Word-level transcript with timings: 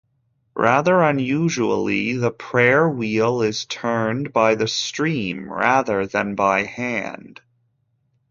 Rather 0.55 1.03
unusually, 1.03 2.13
the 2.17 2.31
prayer 2.31 2.89
wheel 2.89 3.43
is 3.43 3.65
turned 3.65 4.33
by 4.33 4.55
the 4.55 4.67
stream 4.67 5.47
rather 5.47 6.07
than 6.07 6.33
by 6.33 6.63
hand. 6.63 7.39